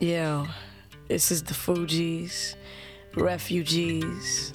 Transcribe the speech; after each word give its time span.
Yo, 0.00 0.44
this 1.06 1.30
is 1.30 1.44
the 1.44 1.54
Fugees, 1.54 2.56
refugees, 3.14 4.52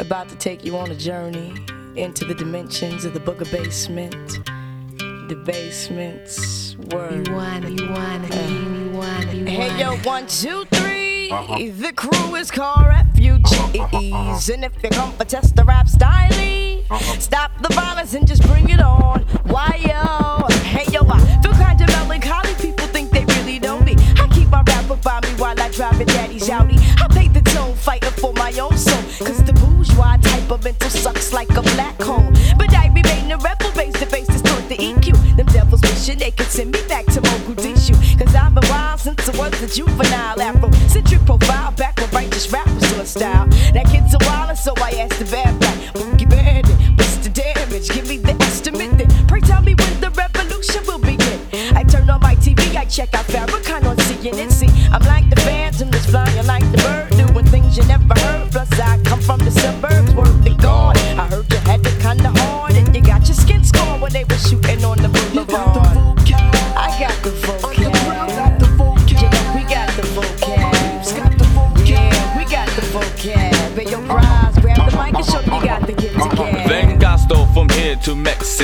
about 0.00 0.28
to 0.28 0.34
take 0.34 0.64
you 0.64 0.76
on 0.76 0.90
a 0.90 0.94
journey 0.96 1.54
into 1.94 2.24
the 2.24 2.34
dimensions 2.34 3.04
of 3.04 3.14
the 3.14 3.20
Booga 3.20 3.48
Basement. 3.52 4.40
The 5.28 5.40
basement's 5.46 6.76
word. 6.90 7.28
You 7.28 7.32
wanna, 7.32 7.70
you 7.70 7.88
wanna, 7.90 8.26
you 8.48 8.90
wanna, 8.90 9.32
you 9.32 9.44
wanna. 9.44 9.50
Hey 9.50 9.78
yo, 9.78 9.96
one, 9.98 10.26
two, 10.26 10.64
three. 10.64 11.28
two, 11.28 11.46
3 11.54 11.70
The 11.70 11.92
crew 11.92 12.34
is 12.34 12.50
called 12.50 12.86
refugees, 12.86 14.50
and 14.50 14.64
if 14.64 14.82
you 14.82 14.90
come 14.90 15.12
for 15.12 15.24
test 15.24 15.54
the 15.54 15.62
rap 15.62 15.88
style, 15.88 16.28
uh-huh. 16.90 17.18
stop 17.20 17.52
the 17.62 17.72
violence 17.72 18.14
and 18.14 18.26
just 18.26 18.42
bring 18.48 18.68
it 18.68 18.80
on. 18.80 19.20
Why 19.44 19.80
yo? 19.80 20.21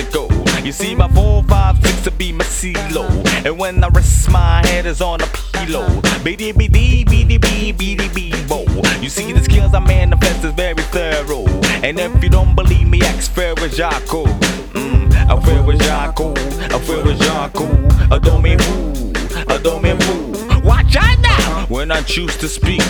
To 0.03 0.29
Mexico. 0.29 0.29
You 0.65 0.73
see 0.73 0.95
my 0.95 1.09
456 1.09 2.05
to 2.05 2.11
be 2.11 2.33
my 2.33 2.45
CeeLo. 2.45 3.09
And 3.45 3.59
when 3.59 3.83
I 3.83 3.89
rest 3.89 4.31
my 4.31 4.67
head 4.67 4.87
is 4.87 5.01
on 5.01 5.21
a 5.21 5.27
pillow. 5.53 5.87
BD 6.25 6.53
BD 6.53 7.05
BD 7.05 7.39
BD. 7.39 9.03
You 9.03 9.09
see 9.09 9.33
the 9.33 9.43
skills 9.43 9.75
I 9.75 9.81
manifest 9.81 10.45
is 10.45 10.53
very 10.53 10.83
thorough. 10.93 11.47
And 11.83 11.99
if 11.99 12.23
you 12.23 12.29
don't 12.29 12.55
believe 12.55 12.89
me, 12.89 13.01
ask 13.03 13.33
Ferrajaco. 13.33 14.27
Mm, 14.73 15.13
I 15.15 15.37
Ferrajaco, 15.37 16.37
I 16.65 16.79
Ferrajaco. 16.87 17.67
A 18.11 18.21
domain 18.21 18.59
fool, 18.59 19.55
a 19.55 19.59
domain 19.59 19.99
fool. 20.01 20.61
Watch 20.63 20.97
out 20.97 21.19
now 21.21 21.67
when 21.69 21.91
I 21.91 22.03
choose 22.03 22.37
to 22.39 22.49
speak. 22.49 22.83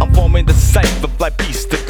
I'm 0.00 0.12
forming 0.14 0.46
the 0.46 0.54
cipher 0.54 1.08
like 1.18 1.36
beast 1.38 1.72
at 1.74 1.83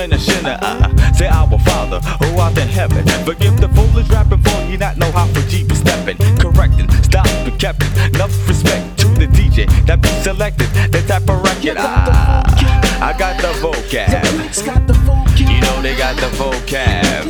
feel 0.00 0.08
you 0.08 0.14
in 0.14 0.18
a 0.18 0.18
sinner. 0.18 0.58
Uh, 0.62 1.12
say 1.12 1.26
our 1.26 1.58
Father 1.60 2.00
who 2.24 2.38
art 2.38 2.56
in 2.58 2.68
heaven. 2.68 3.06
Forgive 3.24 3.60
the 3.60 3.68
foolish 3.68 4.08
rapping 4.08 4.42
for 4.42 4.70
you 4.70 4.78
not 4.78 4.96
know 4.96 5.10
how 5.12 5.26
for 5.26 5.42
G 5.48 5.64
be 5.64 5.74
stepping. 5.74 6.16
Correcting, 6.38 6.90
stop 7.02 7.26
and 7.26 7.58
kept 7.58 7.82
Enough 8.14 8.48
respect 8.48 8.98
to 9.00 9.08
the 9.08 9.26
DJ 9.26 9.66
that 9.86 10.00
be 10.02 10.08
selected. 10.22 10.68
That 10.92 11.06
type 11.08 11.28
of 11.28 11.42
record. 11.42 11.76
Ah, 11.78 12.42
I 13.02 13.16
got 13.18 13.40
the 13.40 13.52
vocab. 13.60 14.24
You 15.38 15.60
know 15.60 15.82
they 15.82 15.96
got 15.96 16.16
the 16.16 16.28
vocab. 16.36 17.26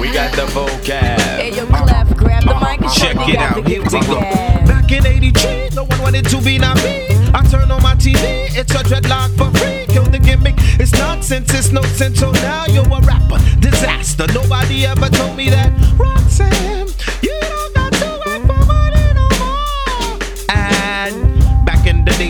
We 0.00 0.12
got 0.12 0.32
the 0.32 0.42
vocab. 0.52 1.18
Hey, 1.38 1.54
yo, 1.54 1.66
Clef, 1.66 2.16
grab 2.16 2.42
the 2.44 2.54
mic 2.60 2.80
and 2.80 2.92
Check 2.92 3.16
it 3.28 3.36
out. 3.36 3.62
the 3.62 3.68
Here 3.68 3.82
we 3.82 4.00
go. 4.06 4.20
Back 4.66 4.92
in 4.92 5.06
83, 5.06 5.70
no 5.74 5.84
one 5.84 6.00
wanted 6.00 6.24
to 6.26 6.40
be 6.42 6.58
not 6.58 6.76
me. 6.76 7.06
I 7.34 7.42
turn 7.50 7.70
on 7.70 7.82
my 7.82 7.94
TV, 7.94 8.48
it's 8.56 8.72
a 8.72 8.82
dreadlock 8.82 9.36
for 9.36 9.50
free. 9.58 9.84
Kill 9.92 10.04
the 10.04 10.18
gimmick, 10.18 10.55
nonsense, 11.30 11.54
it's 11.54 11.72
no 11.72 11.82
sense. 11.82 12.20
So 12.20 12.30
now 12.30 12.66
you're 12.66 12.84
a 12.84 13.00
rapper, 13.00 13.38
disaster. 13.58 14.26
Nobody 14.32 14.86
ever 14.86 15.08
told 15.08 15.36
me 15.36 15.50
that. 15.50 16.05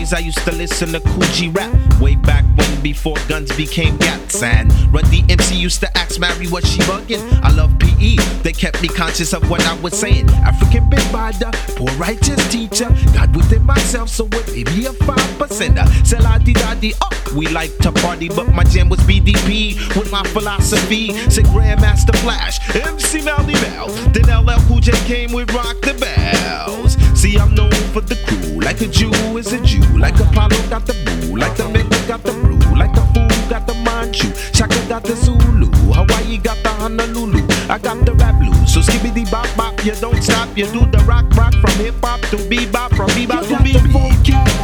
Days, 0.07 0.13
I 0.13 0.19
used 0.19 0.39
to 0.39 0.51
listen 0.53 0.93
to 0.93 0.99
Kool 1.01 1.23
G 1.33 1.49
Rap. 1.49 1.73
Way 1.99 2.15
back 2.15 2.45
when, 2.55 2.81
before 2.81 3.15
guns 3.27 3.53
became 3.57 3.97
gats. 3.97 4.41
And 4.41 4.71
Run 4.93 5.03
DMC 5.05 5.57
used 5.57 5.79
to 5.81 5.97
ask 5.97 6.19
Mary 6.19 6.47
what 6.47 6.65
she 6.65 6.79
bugging. 6.81 7.21
I 7.43 7.51
love 7.51 7.77
PE, 7.79 8.15
they 8.43 8.53
kept 8.53 8.81
me 8.81 8.87
conscious 8.87 9.33
of 9.33 9.49
what 9.49 9.61
I 9.65 9.73
was 9.81 9.97
saying. 9.97 10.29
African 10.45 10.89
big 10.89 10.99
bada, 11.11 11.51
poor 11.75 11.91
righteous 11.97 12.39
teacher. 12.51 12.89
God 13.13 13.35
within 13.35 13.65
myself, 13.65 14.09
so 14.09 14.27
it 14.31 14.47
may 14.53 14.63
be 14.63 14.85
a 14.85 14.93
five 14.93 15.17
percenter. 15.39 15.85
La 16.23 16.37
di 16.37 16.53
da 16.53 16.73
di, 16.75 16.93
oh, 17.01 17.33
we 17.35 17.47
like 17.47 17.75
to 17.79 17.91
party, 17.91 18.29
but 18.29 18.47
my 18.53 18.63
jam 18.63 18.89
was 18.89 18.99
BDP 19.01 19.75
with 19.97 20.11
my 20.11 20.23
philosophy. 20.27 21.11
Say 21.29 21.43
Grandmaster 21.43 22.15
Flash, 22.17 22.59
MC 22.75 23.19
Melle 23.21 23.45
Mel. 23.61 23.87
Then 24.13 24.45
LL 24.45 24.59
Cool 24.67 24.79
J 24.79 24.91
came 25.05 25.33
with 25.33 25.51
Rock 25.53 25.81
the 25.81 25.93
Bells. 25.93 26.95
See, 27.17 27.35
I'm 27.35 27.55
known 27.55 27.71
for 27.93 28.01
the 28.01 28.15
crew, 28.27 28.61
like 28.61 28.79
a 28.81 28.85
Jew 28.85 29.09
is 29.37 29.51
a 29.51 29.59
Jew, 29.61 29.81
like 29.97 30.19
Apollo 30.19 30.61
got 30.69 30.85
the 30.85 30.93
boo, 31.03 31.35
like 31.35 31.57
the 31.57 31.67
Mecca 31.67 31.97
got 32.07 32.21
the 32.21 32.31
brew, 32.31 32.59
like 32.77 32.93
the 32.93 33.01
fool 33.09 33.49
got 33.49 33.65
the 33.65 33.73
Manchu, 33.73 34.29
Shaka 34.53 34.77
got 34.87 35.01
the 35.03 35.15
Zulu, 35.15 35.65
Hawaii 35.97 36.37
got 36.37 36.61
the 36.61 36.69
Honolulu, 36.69 37.41
I 37.69 37.79
got 37.79 38.05
the 38.05 38.13
rap 38.13 38.37
blues. 38.39 38.71
So 38.71 38.81
skibbity 38.81 39.25
bop 39.31 39.49
bop, 39.57 39.83
you 39.83 39.95
don't 39.95 40.21
stop, 40.21 40.55
you 40.55 40.67
do 40.67 40.85
the 40.91 40.99
rock 41.09 41.25
rock 41.35 41.53
from 41.53 41.73
hip 41.81 41.95
hop 42.03 42.21
to 42.29 42.37
bebop, 42.37 42.95
from 42.95 43.09
bebop 43.09 43.47
to 43.49 43.55
bebop. 43.65 44.13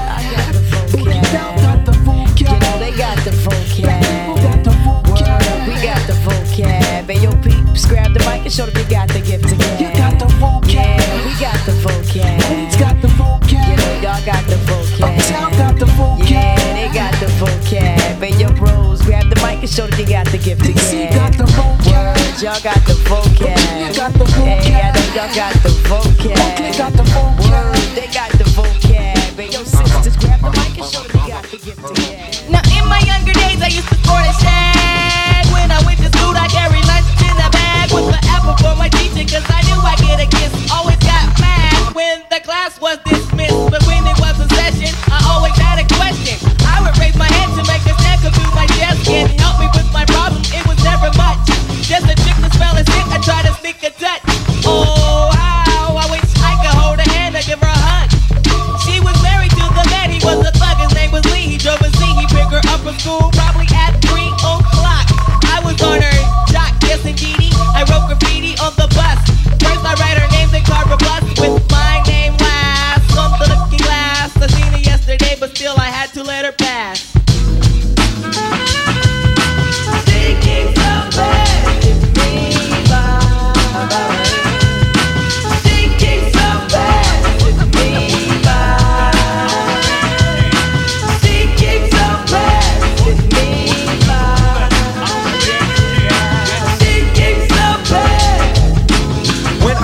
I 0.06 0.22
got 0.30 0.54
the 0.54 1.92
vocab. 2.06 2.40
You 2.40 2.46
know 2.46 2.78
they 2.78 2.94
got 2.96 3.18
the 3.26 3.32
vocab. 3.32 4.38
Word, 5.10 5.68
we 5.68 5.74
got 5.82 6.06
the 6.06 6.14
vocab. 6.22 7.10
Hey, 7.10 7.20
yo, 7.20 7.32
peeps, 7.42 7.86
grab 7.88 8.14
the 8.14 8.20
mic 8.20 8.44
and 8.46 8.54
show 8.54 8.68
them 8.68 8.78
you 8.78 8.90
got 8.90 9.10
show 20.38 20.56
them 20.56 20.66
you 20.66 20.74
got 20.74 21.32
the 21.34 21.38
gift 21.38 21.38
to. 21.38 21.44
Word, 21.90 22.42
y'all 22.42 22.62
got 22.62 22.82
the 22.86 22.96
vocab. 23.06 23.58
Hey, 24.44 24.74
I 24.74 24.92
know 24.92 25.06
y'all 25.14 25.36
got 25.36 25.54
the 25.62 25.70
vocab. 25.86 26.38
Word, 27.40 27.76
they 27.96 28.08
got 28.14 28.32
the 28.32 28.44
vocab. 28.56 28.94
Hey, 29.36 29.50
yo, 29.50 29.64
sisters, 29.64 30.18
grab 30.18 30.42
the 30.42 30.50
mic 30.52 30.78
and 30.78 30.86
show 30.86 31.04
them 31.04 31.22
you 31.22 31.28
got 31.28 31.44
the 31.46 31.58
gift 31.58 31.86
to 31.86 31.94
gab. 31.94 32.50
Now 32.50 32.62
in 32.74 32.88
my 32.90 33.00
younger 33.06 33.34
days 33.34 33.62
I 33.62 33.68
used 33.68 33.88
to 33.90 33.96
sport 33.96 34.26
a 34.26 34.34
shag 34.42 35.46
When 35.54 35.72
I 35.72 35.82
went 35.86 36.00
to 36.00 36.10
school 36.18 36.36
I 36.36 36.48
carried 36.48 36.86
lunch 36.86 37.08
in 37.24 37.36
a 37.40 37.50
bag 37.50 37.92
Was 37.94 38.10
forever 38.12 38.54
for 38.60 38.76
my 38.76 38.90
teacher 38.90 39.26
cause 39.26 39.46
I 39.48 39.62
knew 39.64 39.80
I'd 39.80 39.98
get 40.00 40.20
a 40.20 40.28
kiss 40.28 40.52
Always 40.72 40.98
got 40.98 41.30
mad 41.40 41.96
when 41.96 42.22
the 42.30 42.40
class 42.42 42.80
was 42.82 42.98
dismissed 43.06 43.23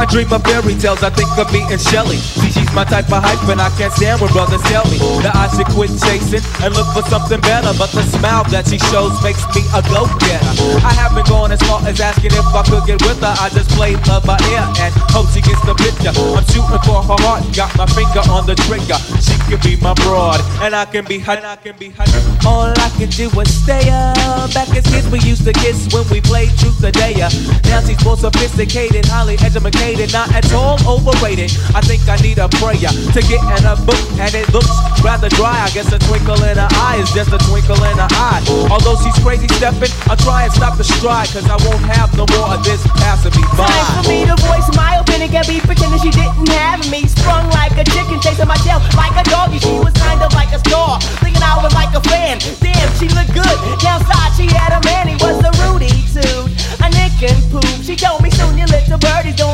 dream 0.09 0.31
of 0.33 0.41
fairy 0.43 0.75
tales, 0.75 1.01
I 1.03 1.09
think 1.09 1.29
of 1.37 1.47
me 1.53 1.61
and 1.69 1.79
Shelly. 1.79 2.17
See, 2.17 2.51
she's 2.51 2.71
my 2.73 2.83
type 2.83 3.09
of 3.13 3.21
hype, 3.23 3.41
and 3.47 3.61
I 3.61 3.69
can't 3.77 3.93
stand 3.93 4.21
when 4.21 4.31
brothers 4.33 4.61
tell 4.65 4.83
me 4.89 4.97
that 5.21 5.37
I 5.37 5.47
should 5.53 5.69
quit 5.71 5.93
chasing 6.01 6.43
and 6.65 6.73
look 6.73 6.89
for 6.93 7.05
something 7.07 7.39
better. 7.41 7.71
But 7.77 7.93
the 7.93 8.03
smile 8.03 8.43
that 8.49 8.67
she 8.67 8.81
shows 8.89 9.13
makes 9.21 9.45
me 9.53 9.61
a 9.71 9.81
go-getter. 9.85 10.53
I 10.81 10.93
haven't 10.93 11.29
gone 11.29 11.53
as 11.53 11.61
far 11.63 11.79
as 11.85 12.01
asking 12.01 12.33
if 12.33 12.49
I 12.49 12.63
could 12.65 12.85
get 12.89 12.99
with 13.05 13.21
her. 13.21 13.33
I 13.37 13.49
just 13.53 13.69
play 13.77 13.95
love 14.09 14.25
by 14.25 14.41
ear 14.49 14.65
and 14.81 14.91
hope 15.13 15.29
she 15.29 15.41
gets 15.41 15.61
the 15.63 15.77
picture. 15.77 16.11
I'm 16.11 16.45
shooting 16.49 16.81
for 16.83 17.05
her 17.05 17.19
heart, 17.23 17.45
got 17.53 17.71
my 17.77 17.85
finger 17.93 18.25
on 18.33 18.49
the 18.49 18.57
trigger. 18.65 18.97
She 19.21 19.37
can 19.45 19.61
be 19.61 19.77
my 19.77 19.93
broad, 20.01 20.41
and 20.65 20.73
I 20.73 20.85
can 20.85 21.05
be 21.05 21.19
her. 21.21 21.37
I 21.37 21.55
can 21.61 21.77
be 21.77 21.93
her. 21.93 22.05
All 22.45 22.73
I 22.73 22.89
can 22.97 23.09
do 23.13 23.29
is 23.39 23.49
stay 23.49 23.89
up. 23.93 24.53
Back 24.53 24.73
as 24.73 24.85
kids, 24.89 25.07
we 25.13 25.19
used 25.21 25.45
to 25.45 25.53
kiss 25.53 25.85
when 25.93 26.07
we 26.09 26.19
played 26.21 26.49
truth 26.57 26.81
or 26.83 26.91
dare. 26.91 27.29
Now 27.69 27.81
she's 27.85 28.01
more 28.03 28.17
sophisticated, 28.17 29.05
highly 29.05 29.37
educated, 29.39 29.98
not 30.07 30.31
at 30.31 30.47
all 30.55 30.79
overrated. 30.87 31.51
I 31.75 31.81
think 31.83 32.07
I 32.07 32.15
need 32.23 32.39
a 32.39 32.47
prayer 32.47 32.87
to 32.87 33.19
get 33.27 33.43
in 33.59 33.63
a 33.67 33.75
book, 33.83 33.99
and 34.15 34.31
it 34.31 34.47
looks 34.55 34.71
rather 35.03 35.27
dry. 35.27 35.59
I 35.59 35.69
guess 35.75 35.91
a 35.91 35.99
twinkle 35.99 36.39
in 36.47 36.55
her 36.55 36.71
eye 36.79 37.03
is 37.03 37.11
just 37.11 37.35
a 37.35 37.39
twinkle 37.51 37.75
in 37.83 37.97
her 37.99 38.11
eye. 38.15 38.39
Although 38.71 38.95
she's 39.03 39.15
crazy 39.19 39.47
stepping, 39.59 39.91
I'll 40.07 40.15
try 40.15 40.47
and 40.47 40.53
stop 40.53 40.77
the 40.77 40.87
stride, 40.87 41.27
cause 41.35 41.43
I 41.51 41.59
won't 41.67 41.83
have 41.91 42.15
no 42.15 42.23
more 42.31 42.55
of 42.55 42.63
this 42.63 42.79
passing 43.03 43.35
me 43.35 43.43
by. 43.59 43.67
Time 43.67 44.03
for 44.03 44.07
me 44.07 44.23
to 44.23 44.35
voice 44.47 44.69
my 44.79 45.03
opinion, 45.03 45.31
can't 45.35 45.47
be 45.47 45.59
pretending 45.59 45.99
she 45.99 46.11
didn't 46.11 46.47
have 46.55 46.79
me. 46.87 47.03
Sprung 47.07 47.49
like 47.51 47.75
a 47.75 47.83
chicken, 47.83 48.21
chasing 48.21 48.47
my 48.47 48.55
tail 48.63 48.79
like 48.95 49.15
a 49.19 49.25
doggy. 49.27 49.59
She 49.59 49.75
was 49.79 49.91
kind 49.99 50.21
of 50.21 50.31
like 50.31 50.53
a 50.53 50.59
star, 50.63 51.01
thinking 51.19 51.43
I 51.43 51.59
was 51.59 51.73
like 51.73 51.91
a 51.97 52.01
fan. 52.07 52.39
Damn, 52.61 52.87
she 52.95 53.09
looked 53.11 53.33
good. 53.33 53.57
Downside, 53.81 54.31
she 54.37 54.47
had 54.47 54.71
a 54.77 54.81
man, 54.85 55.09
he 55.09 55.15
was 55.19 55.41
a 55.43 55.51
Rudy 55.65 55.91
too. 56.13 56.47
A 56.79 56.87
nick 56.93 57.17
and 57.25 57.39
poop. 57.51 57.65
She 57.81 57.95
told 57.95 58.21
me 58.21 58.29
soon 58.29 58.57
your 58.57 58.67
little 58.67 58.99
birdie's 58.99 59.35
gonna 59.35 59.48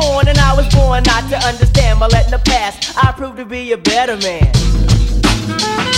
corn, 0.00 0.28
and 0.28 0.38
I 0.38 0.54
was 0.54 0.72
born 0.74 1.02
not 1.04 1.28
to 1.30 1.36
understand. 1.46 2.00
But 2.00 2.12
letting 2.12 2.30
the 2.30 2.38
past, 2.38 2.96
I 2.96 3.12
proved 3.12 3.36
to 3.38 3.44
be 3.44 3.72
a 3.72 3.78
better 3.78 4.16
man. 4.16 5.93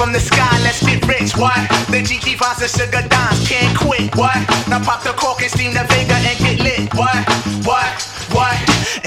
From 0.00 0.12
the 0.14 0.20
sky, 0.20 0.58
let's 0.62 0.82
get 0.82 1.06
rich, 1.06 1.36
what? 1.36 1.52
The 1.92 2.00
GT 2.00 2.38
vines 2.38 2.62
and 2.62 2.70
sugar 2.70 3.06
dimes, 3.06 3.46
can't 3.46 3.76
quit, 3.76 4.16
what? 4.16 4.34
Now 4.66 4.82
pop 4.82 5.02
the 5.02 5.12
cork 5.12 5.42
and 5.42 5.50
steam 5.50 5.74
the 5.74 5.84
Vega 5.92 6.14
and 6.14 6.38
get 6.38 6.58
lit? 6.58 6.94
What? 6.94 7.29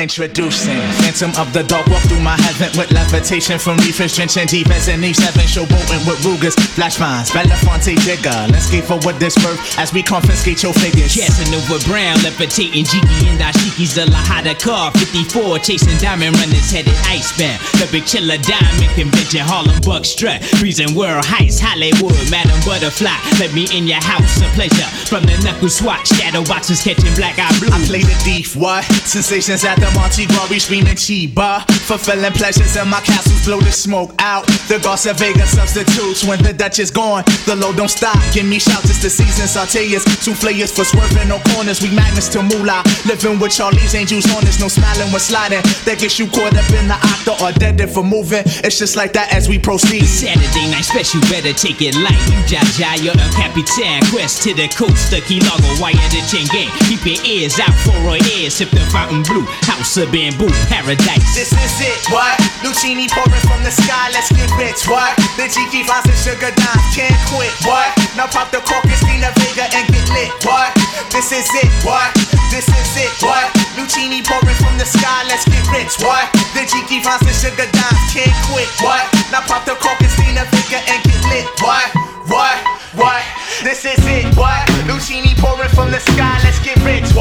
Introducing 0.03 0.83
Phantom 0.99 1.31
of 1.39 1.53
the 1.53 1.63
Dark, 1.63 1.87
walk 1.87 2.03
through 2.11 2.19
my 2.19 2.35
heaven 2.35 2.67
with 2.75 2.91
levitation 2.91 3.55
from 3.57 3.77
reefers, 3.87 4.11
drenching 4.19 4.51
defense 4.51 4.91
and 4.91 4.99
Eve 4.99 5.15
7 5.15 5.47
showboating 5.47 6.03
with 6.03 6.19
Rugers, 6.27 6.59
flash 6.75 6.99
mines, 6.99 7.31
Belafonte 7.31 7.95
digger. 8.03 8.35
Let's 8.51 8.67
skate 8.67 8.83
for 8.83 8.99
what 9.07 9.15
this 9.23 9.39
birth 9.39 9.55
as 9.79 9.93
we 9.95 10.03
confiscate 10.03 10.61
your 10.61 10.73
figures. 10.75 11.15
Casanova 11.15 11.79
Brown, 11.87 12.19
levitating 12.19 12.83
Jiki 12.83 13.31
and 13.31 13.39
Ashiki's 13.39 13.95
the 13.95 14.03
Lahada 14.11 14.59
car. 14.59 14.91
54, 14.91 15.59
chasing 15.59 15.95
diamond 16.03 16.35
runners 16.35 16.67
headed 16.67 16.99
icebound. 17.07 17.63
The 17.79 17.87
big 17.87 18.03
chiller 18.03 18.43
diamond 18.43 18.91
convention, 18.99 19.39
Harlem 19.39 19.79
Buck 19.87 20.03
strut. 20.03 20.43
Freezing 20.59 20.99
world 20.99 21.23
heights, 21.23 21.63
Hollywood, 21.63 22.19
Madam 22.27 22.59
Butterfly. 22.67 23.15
Let 23.39 23.55
me 23.55 23.71
in 23.71 23.87
your 23.87 24.03
house, 24.03 24.43
a 24.43 24.51
pleasure. 24.51 24.91
From 25.07 25.23
the 25.23 25.39
knuckle 25.47 25.71
swatch, 25.71 26.11
shadow 26.11 26.43
boxes 26.43 26.83
catching 26.83 27.15
black 27.15 27.39
eye 27.39 27.55
blue. 27.63 27.71
I 27.71 27.79
play 27.87 28.03
the 28.03 28.19
thief, 28.27 28.51
what? 28.59 28.83
Sensations 29.07 29.63
at 29.63 29.79
the 29.79 29.92
Monte 29.95 30.25
Glory 30.27 30.59
screaming 30.59 30.95
Chiba. 30.95 31.63
Fulfilling 31.87 32.33
pleasures 32.33 32.75
in 32.75 32.87
my 32.87 32.99
castles, 33.01 33.45
blow 33.45 33.59
the 33.59 33.71
smoke 33.71 34.11
out. 34.19 34.45
The 34.67 34.79
Garcia 34.83 35.13
Vega 35.13 35.45
substitutes 35.47 36.23
when 36.23 36.41
the 36.43 36.53
Dutch 36.53 36.79
is 36.79 36.91
gone. 36.91 37.23
The 37.45 37.55
load 37.55 37.77
don't 37.77 37.89
stop, 37.89 38.17
give 38.33 38.45
me 38.45 38.59
shouts, 38.59 38.89
it's 38.89 39.01
the 39.01 39.09
season. 39.09 39.47
Sauteas, 39.47 40.05
souffleurs 40.23 40.71
for 40.71 40.83
swerving 40.83 41.27
no 41.27 41.39
corners. 41.53 41.81
We 41.81 41.89
magnets 41.95 42.29
to 42.29 42.41
moolah. 42.43 42.83
Living 43.05 43.39
with 43.39 43.51
Charlie's 43.51 43.95
angels 43.95 44.25
on 44.35 44.43
us, 44.47 44.59
no 44.59 44.67
smiling 44.67 45.11
when 45.11 45.19
sliding. 45.19 45.61
That 45.83 45.99
gets 45.99 46.17
you 46.19 46.27
caught 46.27 46.55
up 46.55 46.69
in 46.71 46.87
the 46.87 46.95
octa 46.95 47.35
or 47.43 47.51
dead 47.51 47.79
if 47.81 47.93
for 47.93 48.03
moving. 48.03 48.43
It's 48.63 48.79
just 48.79 48.95
like 48.95 49.13
that 49.13 49.33
as 49.33 49.49
we 49.49 49.59
proceed. 49.59 50.05
Saturday 50.07 50.71
night 50.71 50.87
special, 50.87 51.19
better 51.27 51.53
take 51.53 51.81
it 51.81 51.95
light. 51.99 52.19
You 52.31 52.39
Jaja, 52.47 53.03
you're 53.03 53.13
a 53.13 53.29
Capitan. 53.35 53.99
Quest 54.09 54.43
to 54.43 54.53
the 54.55 54.71
coast, 54.71 55.11
the 55.11 55.19
Key 55.27 55.43
Largo, 55.43 55.67
wire 55.83 55.93
the 56.09 56.23
chain 56.31 56.47
gang. 56.49 56.71
Keep 56.87 57.03
your 57.03 57.21
ears 57.27 57.59
out 57.59 57.75
for 57.83 57.95
our 58.07 58.19
ears. 58.39 58.55
Sip 58.55 58.69
the 58.71 58.81
fountain 58.89 59.21
blue, 59.27 59.43
house 59.67 59.82
of 59.83 60.07
bamboo, 60.15 60.47
paradise. 60.71 61.35
This 61.35 61.51
is 61.51 61.75
it, 61.83 61.99
what? 62.07 62.39
Luchini 62.63 63.11
pouring 63.11 63.43
from 63.43 63.67
the 63.67 63.69
sky, 63.69 64.07
let's 64.15 64.31
get 64.31 64.47
rich, 64.55 64.87
what? 64.87 65.11
The 65.35 65.51
GT 65.51 65.83
vines 65.83 66.07
and 66.07 66.15
sugar 66.15 66.55
dimes, 66.55 66.87
can't 66.95 67.11
quit, 67.27 67.51
what? 67.67 67.91
Now 68.15 68.31
pop 68.31 68.47
the 68.49 68.63
cork 68.63 68.87
the 68.87 68.95
Vega 69.43 69.67
and 69.75 69.85
get 69.91 70.07
lit, 70.15 70.31
what? 70.47 70.71
This 71.11 71.35
is 71.35 71.51
it, 71.59 71.67
what? 71.83 72.15
This 72.47 72.63
is 72.71 72.91
it, 72.95 73.11
what? 73.19 73.51
Luchini 73.75 74.23
pouring 74.23 74.55
from 74.63 74.79
the 74.79 74.87
sky, 74.87 75.27
let's 75.27 75.43
get 75.43 75.67
rich, 75.75 75.99
what? 75.99 76.31
The 76.55 76.63
GT 76.63 77.03
vines 77.03 77.27
and 77.27 77.35
sugar 77.35 77.67
dimes, 77.67 78.03
can't 78.15 78.31
quit, 78.47 78.71
what? 78.79 79.03
Now 79.35 79.43
pop 79.43 79.67
the 79.67 79.75
cork 79.75 79.99
the 79.99 80.07
Vega 80.07 80.79
and 80.79 80.99
get 81.03 81.21
lit, 81.27 81.47
what? 81.59 81.91
What? 82.31 82.57
What? 82.95 83.21
This 83.61 83.85
is 83.85 83.99
it, 84.07 84.31
what? 84.39 84.63
Luchini 84.87 85.35
pouring 85.37 85.69
from 85.75 85.91
the 85.91 85.99
sky, 85.99 86.39
let's 86.43 86.59
get 86.63 86.79
rich, 86.87 87.12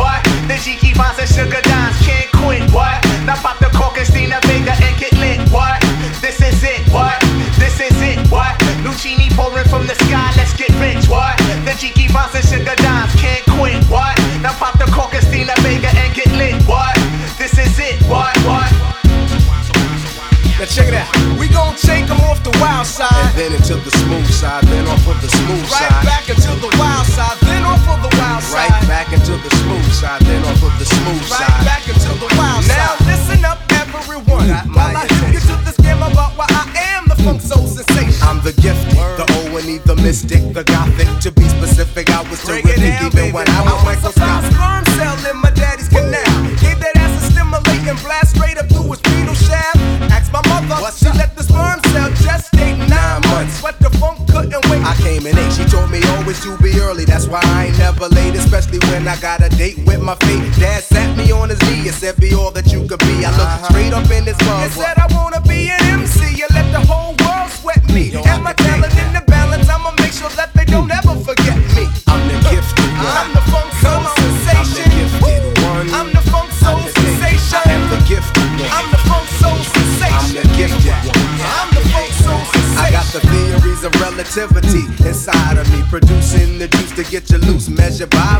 While 34.74 34.92
my 34.92 35.02
I 35.02 35.14
hip 35.14 35.34
you 35.34 35.40
to 35.40 35.56
this 35.64 35.76
game 35.78 36.02
about 36.02 36.32
why 36.36 36.46
I 36.50 36.64
am 36.96 37.08
the 37.08 37.16
funk 37.22 37.40
soul 37.40 37.66
sensation. 37.66 38.22
I'm 38.22 38.40
the 38.42 38.52
gifted, 38.60 38.96
the 39.18 39.26
O 39.28 39.56
and 39.56 39.68
E, 39.68 39.78
the 39.78 39.96
mystic, 39.96 40.42
the 40.52 40.64
gothic. 40.64 41.08
To 41.22 41.30
be 41.30 41.44
specific, 41.48 42.10
I 42.10 42.22
was 42.28 42.42
terrific 42.44 42.76
down, 42.76 43.06
even 43.06 43.16
baby. 43.16 43.32
when 43.32 43.48
I 43.48 43.60
was 43.62 43.72
was 43.72 44.16
a 44.16 44.20
fine 44.20 44.42
microscopic. 44.42 44.52
sperm 44.52 44.84
cell 44.96 45.30
in 45.30 45.36
my 45.40 45.50
daddy's 45.50 45.88
canal. 45.88 46.24
Gave 46.60 46.80
that 46.80 46.96
ass 46.96 47.12
a 47.92 47.94
blast 48.02 48.34
straight 48.34 48.58
up 48.58 48.68
through 48.68 48.90
his 48.92 49.00
shaft. 49.46 49.76
Asked 50.10 50.32
my 50.32 50.42
mother, 50.48 50.80
What's 50.80 50.98
she 50.98 51.08
up? 51.08 51.16
let 51.16 51.36
the 51.36 51.42
sperm 51.42 51.78
cell 51.92 52.08
gestate 52.24 52.78
nine 52.88 53.20
months. 53.30 53.60
But 53.60 53.78
the 53.80 53.90
funk 53.98 54.18
couldn't 54.30 54.64
wait. 54.70 54.82
I 54.82 54.94
came 54.96 55.26
in 55.26 55.36
eight. 55.36 55.52
She 55.52 55.64
told 55.64 55.90
me 55.90 56.00
always 56.16 56.40
to 56.44 56.56
be 56.58 56.72
early. 56.80 57.04
That's 57.04 57.26
why 57.28 57.40
I 57.42 57.66
ain't 57.66 57.78
never 57.78 58.08
late, 58.08 58.34
especially 58.34 58.78
when 58.90 59.06
I 59.06 59.16
got 59.20 59.42
a 59.42 59.48
date 59.50 59.78
with 59.86 60.00
my 60.00 60.14
fate. 60.16 60.41
Up 64.32 64.42
in 64.42 64.48
and 64.48 64.72
said 64.72 64.96
I 64.98 65.06
wanna 65.14 65.40
be 65.42 65.68
an 65.68 65.80
MC. 66.00 66.34
You 66.36 66.46
let 66.52 66.70
the 66.72 66.80
whole 66.80 67.14
world 67.24 67.50
sweat 67.50 67.82
me. 67.92 68.12
I 68.16 68.38
my 68.40 68.52
talent 68.54 68.94
in 68.96 69.12
the 69.12 69.22
balance. 69.26 69.68
I'ma 69.68 69.92
make 70.00 70.12
sure 70.12 70.30
that 70.40 70.52
they 70.54 70.64
don't 70.64 70.90
ever 70.90 71.14
forget 71.20 71.58
me. 71.76 71.84
I'm 72.08 72.22
the 72.28 72.38
gifted 72.48 72.92
one. 72.96 73.16
I'm 73.20 73.30
the 73.36 73.44
funk 73.52 73.70
soul 73.82 74.02
sensation. 74.16 74.52
I'm 74.56 74.68
the 74.72 74.84
gifted 74.96 75.44
one. 75.64 75.86
I'm 75.92 76.08
the 76.12 76.24
funk 76.30 76.50
soul 76.52 76.80
I'm 76.80 76.88
sensation. 76.88 77.60
I 77.60 77.72
am 77.76 77.84
the 77.92 78.00
gifted 78.08 78.50
one. 78.56 78.72
I'm 78.72 78.88
the 78.90 79.00
funk 79.08 79.28
soul 79.40 79.58
I'm 79.58 79.74
sensation. 79.76 80.34
the 80.40 80.44
gifted 80.56 81.00
one. 81.12 81.28
I'm 81.58 81.68
the 81.76 81.82
funk 81.92 82.12
soul 82.24 82.42
I 82.78 82.90
got 82.90 83.06
the 83.12 83.20
theories 83.20 83.84
of 83.84 83.92
relativity 84.00 84.88
inside 85.06 85.58
of 85.58 85.68
me, 85.72 85.84
producing 85.90 86.58
the 86.58 86.68
juice 86.68 86.92
to 86.92 87.04
get 87.04 87.30
you 87.30 87.38
loose, 87.38 87.68
measured 87.68 88.10
by 88.10 88.31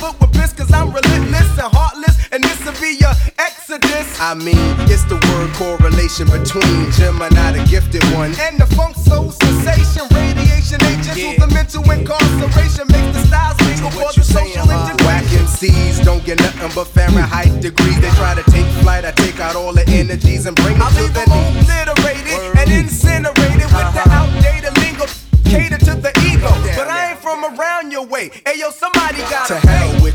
covered 0.00 0.20
with 0.20 0.32
piss, 0.32 0.52
cause 0.52 0.72
I'm 0.72 0.88
relentless 0.88 1.50
and 1.60 1.70
heartless, 1.76 2.16
and 2.32 2.42
this'll 2.42 2.72
be 2.80 2.96
your 2.96 3.12
exodus. 3.36 4.08
I 4.18 4.34
mean, 4.34 4.56
it's 4.88 5.04
the 5.04 5.20
word 5.28 5.52
correlation 5.60 6.26
between 6.26 6.88
Jemini, 6.96 7.52
the 7.52 7.62
gifted 7.68 8.04
one, 8.16 8.32
and 8.40 8.56
the 8.58 8.66
funk 8.74 8.96
soul 8.96 9.30
sensation. 9.30 10.08
Radiation 10.10 10.80
agent 10.88 11.16
yeah. 11.16 11.36
the 11.36 11.48
mental 11.52 11.84
incarceration 11.84 12.88
makes 12.88 13.12
the 13.12 13.22
styles 13.28 13.60
mingle 13.60 13.92
for 13.92 14.10
the 14.16 14.24
social 14.24 14.64
integration. 14.64 14.96
Whack 15.04 15.24
MCs 15.44 16.04
don't 16.04 16.24
get 16.24 16.40
nothing 16.40 16.70
but 16.74 16.88
Fahrenheit 16.88 17.60
degrees. 17.60 18.00
They 18.00 18.10
try 18.16 18.34
to 18.34 18.44
take 18.50 18.66
flight, 18.80 19.04
I 19.04 19.12
take 19.12 19.38
out 19.38 19.54
all 19.54 19.72
the 19.72 19.84
energies 19.88 20.46
and 20.46 20.56
bring 20.56 20.76
it 20.76 20.82
I 20.82 20.88
to 20.96 21.06
the 21.12 21.24
knees. 21.28 21.68
obliterated 21.68 22.38
Word. 22.40 22.56
and 22.56 22.72
incinerated 22.72 23.68
with 23.68 23.84
uh-huh. 23.84 24.00
the 24.00 24.04
outdated 24.16 24.74
lingo. 24.80 25.04
Cater 25.44 25.78
to 25.78 25.94
the 25.98 26.12
ego, 26.30 26.46
but 26.78 26.86
I 26.86 27.10
ain't 27.10 27.18
from 27.18 27.44
around 27.44 27.90
your 27.90 28.06
way. 28.06 28.30
Hey 28.46 28.60
yo, 28.60 28.70
somebody 28.70 29.18
got 29.26 29.48
to 29.48 29.54
with 29.54 29.69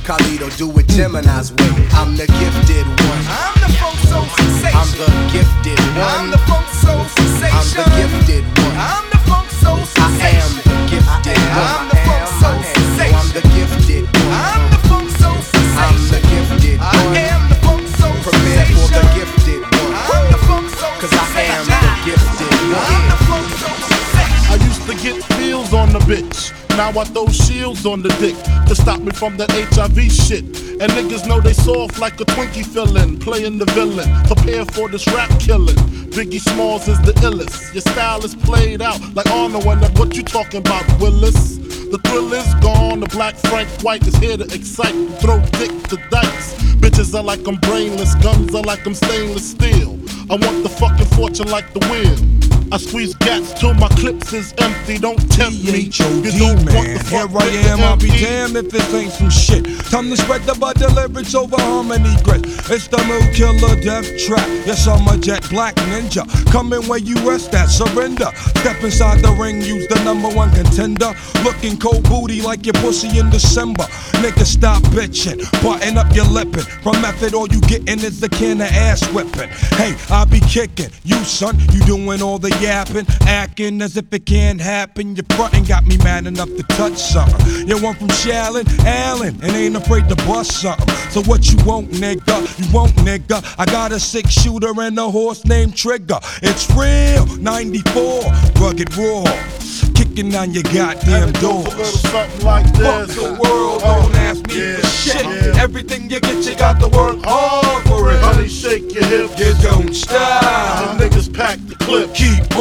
Carlito, 0.06 0.46
do 0.56 0.70
it 0.78 0.86
Jemini's 0.86 1.50
way. 1.50 1.66
I'm 1.98 2.14
the 2.14 2.30
gifted 2.38 2.86
one. 2.86 3.26
I'm 3.26 3.58
the 3.58 3.74
funk 3.82 3.98
soul 4.06 4.22
sensation. 4.38 4.78
I'm 4.78 4.92
the 5.02 5.10
gifted 5.34 5.82
one. 5.98 6.06
I'm 6.06 6.30
the 6.30 6.38
funk 6.46 6.70
soul 6.78 7.02
sensation. 7.18 7.58
I'm 7.58 7.66
the 7.74 7.90
gifted 7.98 8.46
one. 8.62 8.78
I'm 8.78 9.06
the 9.10 9.18
funk 9.26 9.50
soul 9.50 9.82
sensation. 9.82 10.30
I 10.30 10.46
am 10.46 10.54
the 10.62 10.78
gifted 10.94 11.42
one. 11.58 11.66
I'm 11.66 11.90
the 11.90 11.98
funk 12.06 12.22
soul 12.38 12.62
sensation. 12.70 13.18
I'm 13.18 13.30
the 13.34 13.42
gifted 13.50 14.06
one. 14.06 14.30
I'm 14.30 14.64
the 14.70 14.80
funk 14.86 15.10
soul 15.18 15.42
sensation. 15.42 15.90
I'm 15.90 15.98
the 16.14 16.22
gifted 16.30 16.78
one. 16.78 16.94
I 16.94 17.26
am 17.26 17.44
the 17.50 17.58
funk 17.66 17.86
soul 17.98 18.14
sensation. 18.14 18.46
Prepare 18.46 18.78
for 18.78 18.90
the 18.94 19.02
gifted 19.18 19.62
one. 19.74 19.90
I'm 20.06 20.26
the 20.30 20.40
funk 20.46 20.70
soul 20.70 20.94
Cause 21.02 21.14
I 21.18 21.50
am 21.50 21.66
the 21.66 21.94
gifted 22.06 22.54
one. 22.70 22.94
I'm 22.94 23.06
the 23.10 23.18
funk 23.26 23.50
soul 23.58 23.78
sensation. 23.90 24.54
I 24.54 24.62
used 24.70 24.86
to 24.86 24.94
get 25.02 25.18
feels 25.34 25.74
on 25.74 25.90
the 25.98 26.02
bitch. 26.06 26.54
Now 26.78 26.94
I 26.94 27.10
throw 27.10 27.26
on 27.86 28.02
the 28.02 28.10
dick 28.20 28.36
to 28.68 28.76
stop 28.76 29.00
me 29.02 29.12
from 29.12 29.38
that 29.38 29.52
HIV 29.52 30.12
shit. 30.12 30.44
And 30.82 30.92
niggas 30.92 31.28
know 31.28 31.40
they 31.40 31.54
soft 31.54 32.00
like 32.00 32.20
a 32.20 32.26
Twinkie 32.26 32.66
fillin', 32.66 33.20
playing 33.20 33.58
the 33.58 33.66
villain. 33.66 34.10
Prepare 34.26 34.66
for 34.66 34.90
this 34.90 35.06
rap 35.08 35.30
killing. 35.40 35.76
Biggie 36.16 36.40
Smalls 36.40 36.88
is 36.88 37.00
the 37.02 37.14
illest. 37.28 37.74
Your 37.74 37.82
style 37.82 38.24
is 38.24 38.36
played 38.36 38.82
out 38.82 39.00
like 39.14 39.30
Arnold 39.32 39.66
and 39.66 40.00
what 40.00 40.16
you 40.16 40.24
talking 40.24 40.60
about, 40.60 40.86
Willis? 41.00 41.58
The 41.90 42.00
thrill 42.06 42.34
is 42.34 42.54
gone, 42.56 43.02
the 43.02 43.08
black 43.08 43.36
Frank 43.36 43.70
White 43.84 44.08
is 44.08 44.16
here 44.18 44.38
to 44.38 44.46
excite. 44.54 44.96
Throw 45.20 45.40
dick 45.60 45.72
to 45.90 45.98
dice. 46.10 46.54
Bitches 46.82 47.14
are 47.14 47.24
like 47.24 47.48
I'm 47.48 47.58
brainless, 47.58 48.16
guns 48.16 48.56
are 48.56 48.64
like 48.64 48.86
I'm 48.86 48.96
stainless 48.96 49.52
steel. 49.52 50.00
I 50.30 50.36
want 50.36 50.64
the 50.64 50.70
fucking 50.70 51.08
fortune 51.18 51.50
like 51.50 51.72
the 51.74 51.80
wind. 51.92 52.45
I 52.72 52.78
squeeze 52.78 53.14
gats 53.16 53.54
till 53.54 53.74
my 53.76 53.88
clips 53.90 54.34
is 54.34 54.54
empty. 54.58 54.98
Don't 54.98 55.20
tempt 55.32 55.64
me. 55.64 55.82
You 55.82 56.40
don't 56.40 56.66
man. 56.66 57.00
Here 57.06 57.28
I 57.38 57.48
am. 57.70 57.80
I'll 57.82 57.98
be 57.98 58.10
damned 58.10 58.58
if 58.58 58.72
this 58.72 58.94
ain't 58.94 59.12
some 59.12 59.30
shit. 59.30 59.64
Time 59.92 60.10
to 60.10 60.18
spread 60.18 60.44
the 60.44 60.56
butter 60.56 60.88
lyrics 60.88 61.36
over 61.36 61.56
harmony 61.60 62.16
grit. 62.24 62.46
It's 62.72 62.88
the 62.88 62.98
mood 63.06 63.34
killer 63.36 63.80
death 63.82 64.06
trap. 64.26 64.48
Yes, 64.66 64.88
I'm 64.88 65.08
a 65.08 65.18
jet 65.18 65.48
black 65.50 65.76
ninja. 65.76 66.26
Coming 66.52 66.88
where 66.88 67.00
you 67.00 67.16
rest 67.28 67.54
at 67.54 67.68
surrender. 67.68 68.32
Step 68.58 68.84
inside 68.84 69.22
the 69.22 69.32
ring, 69.32 69.62
use 69.62 69.88
the 69.88 70.02
number 70.04 70.30
one 70.30 70.52
contender. 70.52 71.14
Looking 71.44 71.78
cold 71.78 72.04
booty 72.10 72.42
like 72.42 72.66
your 72.66 72.74
pussy 72.76 73.20
in 73.20 73.30
December. 73.30 73.84
Nigga, 74.24 74.46
stop 74.46 74.82
bitching. 74.96 75.40
Button 75.62 75.98
up 75.98 76.14
your 76.16 76.26
lippin'. 76.26 76.64
From 76.82 77.02
method, 77.02 77.34
all 77.34 77.48
you 77.48 77.62
gettin' 77.62 78.00
is 78.00 78.22
a 78.24 78.30
can 78.30 78.62
of 78.62 78.68
ass 78.68 79.06
whipping. 79.14 79.50
Hey, 79.78 79.96
I 80.10 80.26
be 80.26 80.40
kicking. 80.40 80.90
You, 81.04 81.24
son, 81.24 81.60
you 81.72 81.82
doing 81.86 82.22
all 82.22 82.40
the 82.40 82.55
yapping, 82.62 83.06
acting 83.22 83.82
as 83.82 83.98
if 83.98 84.12
it 84.14 84.26
can't 84.26 84.60
happen. 84.60 85.16
Your 85.16 85.26
frontin' 85.32 85.64
got 85.64 85.86
me 85.86 85.98
mad 85.98 86.28
enough 86.28 86.50
to 86.50 86.64
touch 86.64 86.98
something. 86.98 87.68
You 87.68 87.82
want 87.82 87.98
from 87.98 88.10
Shaolin, 88.10 88.68
Allen, 88.86 89.38
and 89.42 89.52
ain't 89.52 89.76
afraid 89.76 90.08
to 90.10 90.16
bust 90.28 90.62
something. 90.62 90.88
So 91.12 91.22
what 91.24 91.52
you 91.52 91.58
want, 91.66 91.92
nigga? 91.92 92.60
You 92.60 92.74
want, 92.74 92.94
nigga? 92.96 93.44
I 93.58 93.66
got 93.66 93.92
a 93.92 94.00
six 94.00 94.32
shooter 94.32 94.74
and 94.80 94.98
a 94.98 95.10
horse 95.10 95.46
named 95.46 95.76
Trigger. 95.76 96.20
It's 96.42 96.70
real, 96.72 97.26
94, 97.38 98.24
rugged 98.60 98.96
raw 98.98 99.24
kicking 100.16 100.36
on 100.36 100.54
your 100.54 100.64
goddamn 100.64 101.32
doors. 101.34 102.02
Something 102.02 102.46
like 102.46 102.66
this. 102.74 103.16
Fuck 103.16 103.24
the 103.24 103.40
world, 103.42 103.82
don't 103.82 104.14
oh, 104.14 104.18
ask 104.18 104.48
me 104.48 104.60
yeah, 104.60 104.78
for 104.78 104.88
shit. 104.88 105.26
Yeah. 105.26 105.62
Everything 105.64 106.10
you 106.10 106.20
get, 106.20 106.46
you 106.46 106.56
got 106.56 106.80
to 106.82 106.88
work 106.88 107.18
hard 107.24 107.84
for 107.88 108.12
it. 108.12 108.20
Honey, 108.22 108.48
shake 108.48 108.94
your 108.94 109.06
hips. 109.06 109.40
You 109.40 109.54
don't 109.62 109.94
stop. 109.94 110.98
The 110.98 111.06
niggas 111.06 111.25
clip. 111.86 112.14
Keep 112.16 112.55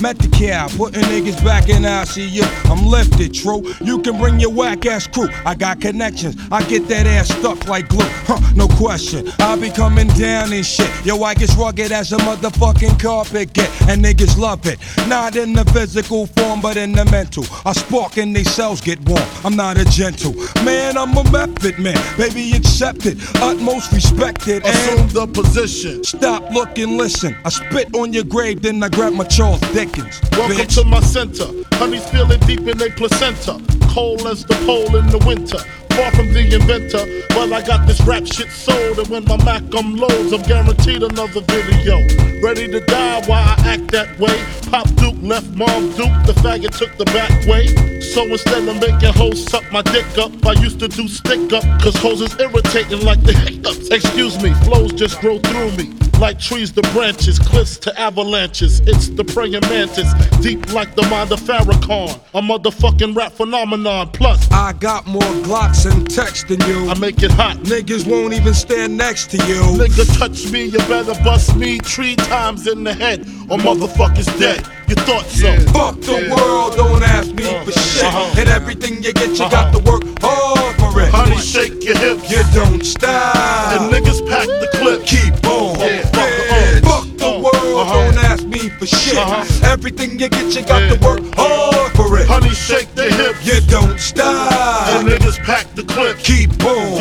Met 0.00 0.18
the 0.18 0.28
cow, 0.28 0.68
putting 0.68 1.02
niggas 1.02 1.42
back 1.42 1.68
in 1.68 1.82
ICU. 1.82 2.44
I'm 2.70 2.86
lifted, 2.86 3.32
true. 3.32 3.74
You 3.80 4.00
can 4.02 4.18
bring 4.18 4.38
your 4.38 4.50
whack 4.50 4.84
ass 4.86 5.06
crew. 5.06 5.28
I 5.46 5.54
got 5.54 5.80
connections. 5.80 6.36
I 6.52 6.62
get 6.64 6.86
that 6.88 7.06
ass 7.06 7.28
stuck 7.28 7.66
like 7.66 7.88
glue. 7.88 8.06
Huh, 8.26 8.38
no 8.54 8.68
question. 8.68 9.28
I 9.38 9.56
be 9.56 9.70
coming 9.70 10.08
down 10.08 10.52
and 10.52 10.64
shit. 10.66 10.90
Yo, 11.04 11.22
I 11.22 11.34
get 11.34 11.56
rugged 11.56 11.90
as 11.90 12.12
a 12.12 12.18
motherfucking 12.18 13.00
carpet 13.00 13.54
get. 13.54 13.70
And 13.88 14.04
niggas 14.04 14.36
love 14.38 14.66
it. 14.66 14.78
Not 15.08 15.36
in 15.36 15.54
the 15.54 15.64
physical 15.72 16.26
form, 16.26 16.60
but 16.60 16.76
in 16.76 16.92
the 16.92 17.04
mental. 17.06 17.44
I 17.64 17.72
spark 17.72 18.18
and 18.18 18.36
they 18.36 18.44
cells 18.44 18.82
get 18.82 19.00
warm. 19.08 19.24
I'm 19.42 19.56
not 19.56 19.78
a 19.78 19.86
gentle. 19.86 20.34
Man, 20.64 20.98
I'm 20.98 21.16
a 21.16 21.24
method 21.30 21.78
man. 21.78 21.98
Baby, 22.18 22.52
accept 22.52 23.06
it. 23.06 23.16
Utmost 23.36 23.90
respected. 23.92 24.64
Assume 24.66 25.08
the 25.08 25.26
position. 25.26 26.04
Stop, 26.04 26.50
look, 26.52 26.76
and 26.78 26.98
listen. 26.98 27.34
I 27.44 27.48
spit 27.48 27.94
on 27.94 28.12
your 28.12 28.18
your 28.18 28.24
grave, 28.24 28.60
then 28.62 28.82
I 28.82 28.88
grab 28.88 29.12
my 29.12 29.22
Charles 29.22 29.60
Dickens. 29.72 29.97
Welcome 30.32 30.56
bitch. 30.56 30.74
to 30.74 30.84
my 30.84 31.00
center. 31.00 31.46
Honey's 31.76 32.08
feeling 32.10 32.40
deep 32.40 32.60
in 32.60 32.78
their 32.78 32.90
placenta. 32.90 33.60
Cold 33.88 34.22
as 34.26 34.44
the 34.44 34.54
pole 34.66 34.94
in 34.96 35.06
the 35.08 35.18
winter 35.26 35.58
far 35.98 36.12
from 36.12 36.32
the 36.32 36.44
inventor. 36.54 37.04
Well, 37.34 37.52
I 37.52 37.60
got 37.60 37.86
this 37.86 38.00
rap 38.02 38.24
shit 38.24 38.50
sold, 38.50 38.98
and 38.98 39.08
when 39.08 39.24
my 39.24 39.36
Mac 39.44 39.62
loads, 39.72 40.32
I'm 40.32 40.42
guaranteed 40.42 41.02
another 41.02 41.40
video. 41.40 41.98
Ready 42.40 42.68
to 42.68 42.80
die 42.80 43.22
while 43.26 43.42
I 43.42 43.56
act 43.74 43.90
that 43.90 44.18
way. 44.18 44.36
Pop 44.70 44.86
Duke 44.96 45.18
left 45.20 45.50
Mom 45.56 45.90
Duke, 45.98 46.18
the 46.28 46.34
faggot 46.42 46.76
took 46.78 46.96
the 46.96 47.04
back 47.06 47.32
way. 47.46 47.66
So 48.00 48.22
instead 48.24 48.68
of 48.68 48.80
making 48.80 49.12
hoes 49.12 49.44
suck 49.50 49.64
my 49.72 49.82
dick 49.82 50.06
up, 50.18 50.32
I 50.46 50.52
used 50.52 50.78
to 50.80 50.88
do 50.88 51.08
stick 51.08 51.52
up, 51.52 51.64
cause 51.82 51.96
hoes 51.96 52.20
is 52.20 52.34
irritating 52.38 53.02
like 53.02 53.22
the 53.22 53.32
hiccups. 53.32 53.88
Excuse 53.88 54.40
me, 54.42 54.54
flows 54.64 54.92
just 54.92 55.20
grow 55.20 55.38
through 55.38 55.72
me. 55.72 56.07
Like 56.18 56.40
trees 56.40 56.72
to 56.72 56.82
branches, 56.92 57.38
cliffs 57.38 57.78
to 57.78 57.96
avalanches. 57.98 58.80
It's 58.80 59.08
the 59.08 59.24
praying 59.24 59.60
mantis, 59.62 60.12
deep 60.42 60.72
like 60.72 60.96
the 60.96 61.02
mind 61.02 61.30
of 61.30 61.40
Farrakhan. 61.40 62.20
A 62.34 62.40
motherfucking 62.40 63.14
rap 63.14 63.32
phenomenon. 63.32 64.10
Plus, 64.10 64.50
I 64.50 64.72
got 64.72 65.06
more 65.06 65.22
Glocks 65.46 65.90
and 65.90 66.08
Tecs 66.08 66.46
than 66.46 66.60
you. 66.68 66.90
I 66.90 66.98
make 66.98 67.22
it 67.22 67.30
hot. 67.30 67.58
Niggas 67.58 68.04
won't 68.10 68.34
even 68.34 68.52
stand 68.52 68.96
next 68.96 69.30
to 69.30 69.36
you. 69.46 69.60
Nigga, 69.78 70.18
touch 70.18 70.50
me, 70.50 70.64
you 70.64 70.78
better 70.88 71.14
bust 71.22 71.56
me 71.56 71.78
three 71.78 72.16
times 72.16 72.66
in 72.66 72.82
the 72.82 72.94
head, 72.94 73.20
or 73.48 73.58
motherfuckers 73.58 74.26
dead. 74.40 74.66
You 74.88 74.94
thought 74.94 75.26
so? 75.26 75.48
Yeah. 75.48 75.58
Fuck 75.76 76.00
the 76.00 76.16
yeah. 76.16 76.34
world, 76.34 76.72
don't 76.76 77.02
ask 77.02 77.28
me 77.34 77.44
for 77.62 77.72
shit. 77.72 78.04
Uh-huh. 78.04 78.40
And 78.40 78.48
everything 78.48 79.02
you 79.02 79.12
get, 79.12 79.36
you 79.36 79.44
uh-huh. 79.44 79.50
got 79.50 79.74
to 79.76 79.80
work 79.84 80.02
hard 80.24 80.76
for 80.80 80.98
it. 81.02 81.12
Honey, 81.12 81.36
shake 81.36 81.84
your 81.84 81.98
hips. 81.98 82.30
You 82.30 82.40
don't 82.54 82.82
stop. 82.82 83.36
And 83.76 83.92
niggas 83.92 84.26
pack 84.26 84.46
the 84.46 84.68
clip. 84.80 85.04
Keep 85.04 85.44
on. 85.44 85.78
Yeah. 85.78 86.08
Fuck, 86.08 87.04
fuck 87.04 87.06
the 87.18 87.28
uh, 87.28 87.36
world, 87.36 87.80
uh-huh. 87.84 87.92
don't 87.92 88.18
ask 88.24 88.44
me 88.44 88.70
for 88.70 88.86
shit. 88.86 89.18
Uh-huh. 89.18 89.70
Everything 89.70 90.18
you 90.18 90.30
get, 90.30 90.56
you 90.56 90.64
got 90.64 90.80
to 90.88 90.98
work 91.04 91.20
hard 91.36 91.92
for 91.92 92.16
it. 92.16 92.26
Honey, 92.26 92.48
shake 92.56 92.88
the 92.94 93.12
hips. 93.12 93.44
You 93.44 93.60
don't 93.68 94.00
stop. 94.00 94.88
And 94.88 95.06
niggas 95.06 95.38
pack 95.44 95.66
the 95.74 95.84
clip. 95.84 96.16
Keep 96.16 96.64
on. 96.64 96.97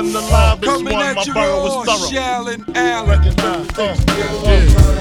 Style 0.00 0.08
is 0.08 0.16
on 0.16 0.22
the 0.22 0.30
live. 0.30 0.62
It's 0.62 0.82
one. 0.82 0.84
My 0.84 1.14
borough 1.34 1.66
is 1.66 1.74
thorough. 1.86 2.08
Shaolin 2.10 2.76
Allen. 2.76 3.08
Recognize. 3.08 3.78
Yeah. 3.78 5.00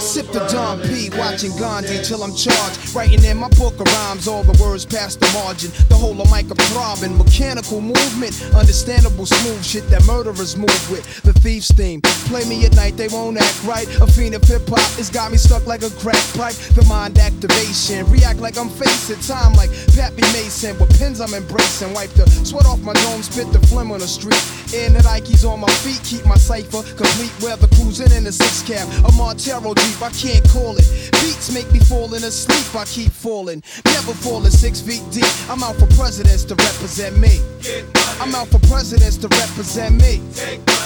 sip 0.00 0.26
the 0.32 0.38
Don 0.46 0.80
P, 0.82 1.10
watching 1.18 1.50
Gandhi 1.58 2.00
till 2.02 2.22
I'm 2.22 2.34
charged. 2.34 2.85
Writing 2.96 3.24
in 3.24 3.36
my 3.36 3.48
book 3.60 3.78
of 3.78 3.86
rhymes, 3.92 4.26
all 4.26 4.42
the 4.42 4.56
words 4.56 4.86
past 4.86 5.20
the 5.20 5.30
margin. 5.34 5.70
The 5.90 5.94
whole 5.94 6.18
of 6.18 6.30
mic 6.32 6.50
of 6.50 6.56
throbbing, 6.72 7.18
mechanical 7.18 7.82
movement, 7.82 8.32
understandable 8.54 9.26
smooth 9.26 9.62
shit 9.62 9.86
that 9.90 10.06
murderers 10.06 10.56
move 10.56 10.90
with. 10.90 11.04
The 11.20 11.34
thief's 11.34 11.70
theme, 11.70 12.00
play 12.24 12.48
me 12.48 12.64
at 12.64 12.74
night, 12.74 12.96
they 12.96 13.08
won't 13.08 13.36
act 13.36 13.62
right. 13.64 13.86
A 14.00 14.06
fiend 14.06 14.34
of 14.34 14.44
hip 14.44 14.66
hop 14.66 14.80
it's 14.98 15.10
got 15.10 15.30
me 15.30 15.36
stuck 15.36 15.66
like 15.66 15.82
a 15.82 15.90
crack 16.00 16.24
pipe. 16.32 16.56
The 16.72 16.86
mind 16.88 17.18
activation, 17.18 18.08
react 18.10 18.40
like 18.40 18.56
I'm 18.56 18.70
facing 18.70 19.20
time 19.20 19.52
like 19.52 19.68
Pappy 19.92 20.24
Mason. 20.32 20.78
With 20.78 20.88
pins 20.98 21.20
I'm 21.20 21.34
embracing, 21.34 21.92
wipe 21.92 22.16
the 22.16 22.24
sweat 22.48 22.64
off 22.64 22.80
my 22.80 22.94
dome, 22.94 23.20
spit 23.20 23.52
the 23.52 23.60
phlegm 23.68 23.92
on 23.92 24.00
the 24.00 24.08
street. 24.08 24.40
In 24.72 24.94
the 24.94 25.00
Nikes 25.04 25.44
on 25.44 25.60
my 25.60 25.72
feet, 25.84 26.00
keep 26.02 26.24
my 26.24 26.40
cipher 26.40 26.80
complete. 26.96 27.34
Weather 27.44 27.68
cruising 27.76 28.10
in 28.16 28.24
the 28.24 28.32
six 28.32 28.64
cab, 28.64 28.88
a 29.04 29.12
Montero 29.12 29.74
Jeep. 29.74 30.00
I 30.00 30.08
can't 30.16 30.48
call 30.48 30.78
it. 30.80 30.88
Beats 31.20 31.52
make 31.52 31.70
me 31.72 31.78
falling 31.78 32.24
asleep. 32.24 32.64
I 32.74 32.85
keep 32.86 33.10
falling. 33.10 33.62
Never 33.84 34.12
falling 34.12 34.50
six 34.50 34.80
feet 34.80 35.02
deep. 35.10 35.26
I'm 35.50 35.62
out 35.62 35.76
for 35.76 35.86
presidents 35.94 36.44
to 36.44 36.54
represent 36.54 37.18
me. 37.18 37.40
I'm 38.20 38.34
out 38.34 38.48
for 38.48 38.58
presidents 38.66 39.16
to 39.18 39.28
represent 39.28 40.00
me. 40.00 40.22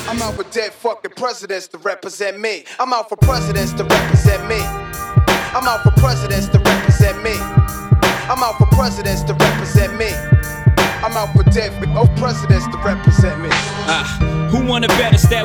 I'm 0.09 0.21
out 0.23 0.35
for 0.35 0.45
dead 0.51 0.73
fucking 0.73 1.13
presidents 1.17 1.69
to 1.69 1.79
represent 1.79 2.41
me. 2.41 2.65
I'm 2.79 2.93
out 2.93 3.09
for 3.09 3.17
presidents 3.17 3.73
to 3.75 3.85
represent 3.85 4.49
me. 4.49 4.61
I'm 5.53 5.67
out 5.67 5.83
for 5.83 5.93
presidents 6.01 6.49
to 6.49 6.59
represent 6.59 7.23
me. 7.23 7.35
I'm 8.31 8.43
out 8.43 8.57
for 8.59 8.67
presidents 8.67 9.23
to 9.25 9.35
represent 9.35 9.97
me. 9.99 10.11
I'm 11.03 11.17
out 11.17 11.33
for 11.35 11.43
dead 11.51 11.73
oh, 11.97 12.07
presidents 12.17 12.67
to 12.67 12.77
represent 12.79 13.10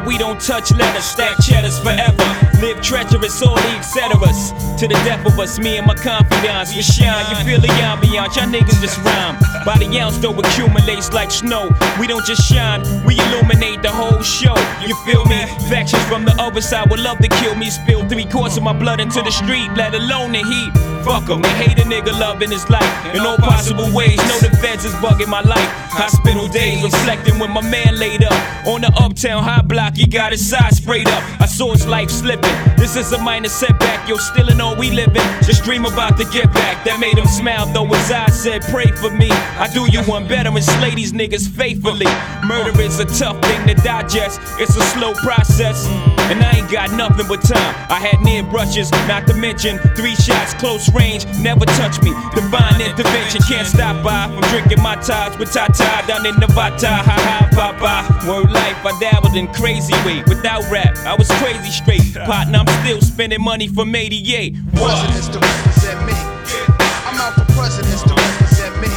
we 0.05 0.17
don't 0.17 0.39
touch 0.39 0.71
letters, 0.71 1.03
stack 1.03 1.35
cheddars 1.41 1.79
forever? 1.79 2.23
Live 2.61 2.81
treacherous, 2.81 3.41
all 3.41 3.55
the 3.55 3.61
etceteras. 3.75 4.53
To 4.79 4.87
the 4.87 4.93
death 5.05 5.25
of 5.25 5.37
us, 5.39 5.59
me 5.59 5.77
and 5.77 5.87
my 5.87 5.95
confidants, 5.95 6.75
we 6.75 6.81
shine. 6.81 7.25
You 7.29 7.35
feel 7.43 7.59
the 7.59 7.73
ambiance, 7.83 8.35
y'all 8.35 8.47
niggas 8.47 8.79
just 8.81 8.97
rhyme. 9.03 9.37
By 9.65 9.77
the 9.77 9.99
ounce, 9.99 10.17
though, 10.19 10.37
accumulates 10.37 11.11
like 11.11 11.31
snow. 11.31 11.69
We 11.99 12.07
don't 12.07 12.25
just 12.25 12.43
shine, 12.43 12.81
we 13.03 13.19
illuminate 13.19 13.81
the 13.81 13.91
whole 13.91 14.21
show. 14.21 14.55
You 14.85 14.95
feel 15.05 15.25
me? 15.25 15.45
Factions 15.69 16.03
from 16.05 16.23
the 16.23 16.35
other 16.39 16.61
side 16.61 16.89
would 16.89 16.99
love 16.99 17.17
to 17.19 17.27
kill 17.27 17.55
me. 17.55 17.69
Spill 17.69 18.03
three 18.09 18.25
quarts 18.25 18.57
of 18.57 18.63
my 18.63 18.73
blood 18.73 18.99
into 18.99 19.21
the 19.21 19.31
street, 19.31 19.69
let 19.75 19.93
alone 19.93 20.31
the 20.31 20.39
heat. 20.39 20.71
Fuck 21.05 21.29
'em, 21.29 21.41
they 21.41 21.49
hate 21.49 21.77
a 21.79 21.83
nigga 21.83 22.17
loving 22.19 22.49
his 22.49 22.67
life 22.69 22.91
in 23.13 23.21
all 23.21 23.37
possible 23.37 23.89
ways. 23.93 24.17
Know 24.17 24.39
the 24.39 24.49
feds 24.57 24.85
is 24.85 24.93
bugging 24.95 25.27
my 25.27 25.41
life. 25.41 25.69
Hospital 25.91 26.47
days 26.47 26.83
reflecting 26.83 27.37
when 27.37 27.51
my 27.51 27.61
man 27.61 27.97
laid 27.99 28.23
up 28.23 28.33
on 28.65 28.81
the 28.81 28.91
uptown 28.97 29.43
high 29.43 29.61
block. 29.61 29.95
He 29.95 30.07
got 30.07 30.31
his 30.31 30.43
side 30.49 30.73
sprayed 30.73 31.07
up. 31.07 31.23
I 31.39 31.45
saw 31.45 31.71
his 31.73 31.85
life 31.85 32.09
slipping. 32.09 32.55
This 32.75 32.95
is 32.95 33.11
a 33.13 33.19
minor 33.19 33.49
setback. 33.49 34.09
Yo, 34.09 34.17
still 34.17 34.49
in 34.49 34.59
all 34.59 34.75
we 34.75 34.89
living. 34.89 35.23
Just 35.43 35.63
dream 35.63 35.85
about 35.85 36.17
to 36.17 36.25
get 36.25 36.51
back. 36.53 36.83
That 36.85 36.99
made 36.99 37.17
him 37.17 37.27
smile, 37.27 37.65
though 37.67 37.85
his 37.85 38.11
eyes 38.11 38.33
said, 38.41 38.63
Pray 38.63 38.87
for 39.01 39.11
me. 39.11 39.29
I 39.59 39.67
do 39.73 39.85
you 39.91 40.01
one 40.03 40.27
better 40.27 40.49
and 40.49 40.63
slay 40.63 40.95
these 40.95 41.13
niggas 41.13 41.47
faithfully. 41.47 42.07
Murder 42.43 42.79
is 42.81 42.99
a 42.99 43.05
tough 43.05 43.39
thing 43.45 43.67
to 43.67 43.75
digest. 43.75 44.39
It's 44.59 44.75
a 44.75 44.83
slow 44.93 45.13
process. 45.13 45.87
And 46.31 46.41
I 46.41 46.57
ain't 46.57 46.71
got 46.71 46.91
nothing 46.91 47.27
but 47.27 47.41
time. 47.43 47.75
I 47.89 47.99
had 47.99 48.19
near 48.21 48.41
brushes, 48.41 48.89
not 49.07 49.27
to 49.27 49.33
mention 49.35 49.77
three 49.95 50.15
shots, 50.15 50.55
close 50.55 50.91
range, 50.93 51.25
never 51.39 51.65
touch 51.77 52.01
me. 52.01 52.11
Divine 52.33 52.81
intervention 52.81 53.41
can't 53.47 53.67
stop 53.67 54.03
by 54.03 54.27
from 54.33 54.41
drinking 54.49 54.81
my 54.81 54.95
ties 54.95 55.37
with 55.37 55.53
Tata 55.53 56.07
down 56.07 56.25
in 56.25 56.35
Nevada. 56.39 56.97
Ha 57.05 57.13
ha, 57.13 57.49
papa. 57.53 58.27
Word 58.27 58.49
life, 58.51 58.83
I 58.85 58.97
dabbled 58.99 59.35
in 59.35 59.47
crazy 59.53 59.93
way. 60.05 60.23
Without 60.27 60.65
rap, 60.71 60.97
I 61.05 61.13
was 61.15 61.29
crazy 61.37 61.69
straight. 61.69 62.15
Partner, 62.25 62.59
I'm 62.65 62.85
still 62.85 63.01
spending 63.01 63.43
money 63.43 63.67
from 63.67 63.93
88. 63.93 64.55
Presidents 64.73 65.27
to 65.29 65.39
represent 65.39 66.05
me. 66.07 66.13
I'm 67.05 67.21
out 67.21 67.35
for 67.35 67.45
presidents 67.53 68.01
to 68.01 68.13
represent 68.17 68.73
me. 68.81 68.89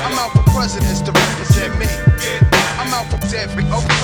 I'm 0.00 0.16
out 0.16 0.32
for 0.32 0.44
presidents 0.50 1.02
to 1.02 1.12
represent 1.12 1.78
me. 1.78 1.86
I'm 2.80 2.88
out 2.94 3.06
for 3.12 3.20
every 3.36 3.64
oh 3.68 3.97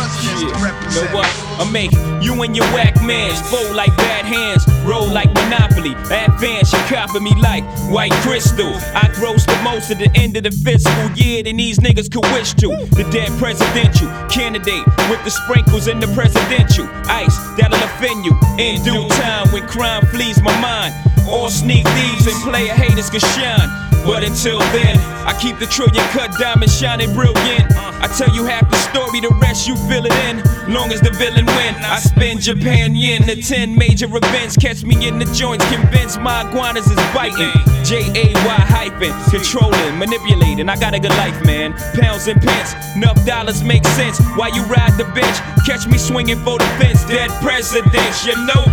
to 0.48 0.74
Know 0.94 1.08
what? 1.14 1.26
I 1.58 1.68
make 1.70 1.92
you 2.22 2.42
and 2.42 2.56
your 2.56 2.66
whack 2.66 2.96
mans 3.02 3.40
fold 3.50 3.74
like 3.76 3.96
bad 3.96 4.24
hands, 4.24 4.66
roll 4.84 5.06
like 5.06 5.32
Monopoly. 5.34 5.94
Advance, 6.10 6.72
you 6.72 6.78
copy 6.90 7.20
me 7.20 7.34
like 7.40 7.64
white 7.90 8.12
crystal. 8.22 8.72
I 8.94 9.10
gross 9.14 9.46
the 9.46 9.58
most 9.62 9.90
at 9.90 9.98
the 9.98 10.10
end 10.14 10.36
of 10.36 10.42
the 10.42 10.50
fiscal 10.50 11.10
year 11.12 11.42
than 11.42 11.56
these 11.56 11.78
niggas 11.78 12.10
could 12.10 12.24
wish 12.32 12.54
to. 12.54 12.68
The 12.94 13.08
dead 13.10 13.30
presidential 13.38 14.08
candidate 14.28 14.84
with 15.10 15.22
the 15.24 15.30
sprinkles 15.30 15.88
in 15.88 16.00
the 16.00 16.08
presidential 16.08 16.86
ice 17.06 17.36
that'll 17.56 17.82
offend 17.82 18.24
you 18.24 18.32
in 18.58 18.82
due 18.82 19.08
time 19.08 19.48
when 19.52 19.66
crime 19.68 20.04
flees 20.06 20.42
my 20.42 20.58
mind. 20.60 20.94
All 21.28 21.50
sneak 21.50 21.86
thieves 21.86 22.26
and 22.26 22.36
player 22.42 22.74
haters 22.74 23.10
can 23.10 23.20
shine. 23.20 23.93
But 24.04 24.23
until 24.23 24.58
then, 24.76 24.99
I 25.25 25.37
keep 25.40 25.58
the 25.58 25.66
trillion 25.66 26.04
cut 26.12 26.32
diamond 26.38 26.70
shining 26.70 27.14
brilliant. 27.14 27.73
I 27.76 28.06
tell 28.18 28.28
you 28.34 28.44
half 28.44 28.68
the 28.68 28.76
story, 28.76 29.20
the 29.20 29.34
rest 29.40 29.66
you 29.66 29.76
fill 29.88 30.04
it 30.04 30.12
in. 30.28 30.44
Long 30.73 30.92
as 30.92 31.00
the 31.00 31.11
villain 31.11 31.46
win, 31.46 31.75
I 31.80 31.98
spend 32.00 32.42
Japan 32.42 32.94
yen 32.94 33.22
to 33.22 33.40
10 33.40 33.74
major 33.74 34.07
events. 34.07 34.57
Catch 34.57 34.85
me 34.85 35.09
in 35.09 35.18
the 35.18 35.24
joints, 35.33 35.64
convinced 35.72 36.20
my 36.20 36.46
iguanas 36.46 36.87
is 36.87 36.96
biting. 37.14 37.52
J 37.83 38.05
A 38.12 38.35
Y 38.35 38.57
hyphen, 38.68 39.12
controlling, 39.31 39.98
manipulating. 39.98 40.68
I 40.68 40.76
got 40.76 40.92
a 40.92 41.00
good 41.00 41.16
life, 41.16 41.42
man. 41.44 41.72
Pounds 41.94 42.28
and 42.28 42.40
pence, 42.42 42.74
enough 42.94 43.24
dollars 43.24 43.64
make 43.64 43.87
sense. 43.87 44.20
While 44.37 44.55
you 44.55 44.64
ride 44.64 44.98
the 44.98 45.05
bench, 45.14 45.37
catch 45.64 45.87
me 45.87 45.96
swinging 45.96 46.38
for 46.44 46.59
the 46.59 46.66
fence. 46.78 47.05
Dead 47.07 47.31
presidents, 47.40 48.26
you 48.26 48.37
know. 48.44 48.64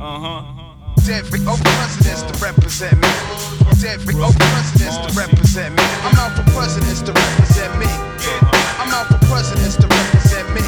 Uh 0.00 0.18
huh. 0.18 0.60
Every 1.10 1.40
oh 1.46 1.58
presidents 1.62 2.22
to 2.22 2.44
represent 2.44 3.00
me. 3.00 3.59
Every 3.82 4.14
oh 4.18 4.30
presidents 4.36 4.98
to 4.98 5.18
represent 5.18 5.74
me. 5.74 5.82
I'm 6.04 6.14
out 6.16 6.36
for 6.36 6.44
presidents 6.52 7.00
to 7.00 7.12
represent 7.12 7.78
me. 7.78 7.86
I'm 8.76 8.92
out 8.92 9.06
for 9.08 9.18
presidents 9.26 9.76
to 9.76 9.86
represent 9.86 10.52
me. 10.54 10.60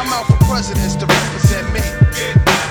I'm 0.00 0.10
out 0.10 0.26
for 0.26 0.36
presidents 0.48 0.96
to 0.96 1.06
represent 1.06 1.72
me. 1.74 1.80